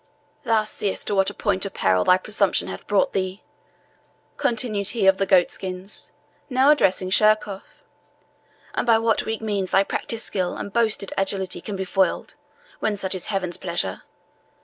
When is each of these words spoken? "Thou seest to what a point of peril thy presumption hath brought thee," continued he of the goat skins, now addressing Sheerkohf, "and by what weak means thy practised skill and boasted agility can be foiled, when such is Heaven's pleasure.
"Thou 0.45 0.63
seest 0.63 1.05
to 1.05 1.13
what 1.13 1.29
a 1.29 1.33
point 1.35 1.63
of 1.63 1.75
peril 1.75 2.03
thy 2.03 2.17
presumption 2.17 2.67
hath 2.69 2.87
brought 2.87 3.13
thee," 3.13 3.43
continued 4.35 4.87
he 4.87 5.05
of 5.05 5.17
the 5.17 5.27
goat 5.27 5.51
skins, 5.51 6.11
now 6.49 6.71
addressing 6.71 7.11
Sheerkohf, 7.11 7.83
"and 8.73 8.87
by 8.87 8.97
what 8.97 9.25
weak 9.25 9.43
means 9.43 9.69
thy 9.69 9.83
practised 9.83 10.23
skill 10.25 10.57
and 10.57 10.73
boasted 10.73 11.13
agility 11.19 11.61
can 11.61 11.75
be 11.75 11.85
foiled, 11.85 12.33
when 12.79 12.97
such 12.97 13.13
is 13.13 13.27
Heaven's 13.27 13.57
pleasure. 13.57 14.01